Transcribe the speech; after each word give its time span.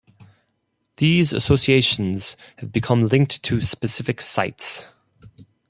These 0.97 1.31
associations 1.31 2.35
have 2.57 2.71
become 2.71 3.07
linked 3.07 3.43
to 3.43 3.61
specific 3.61 4.19
sites. 4.19 4.87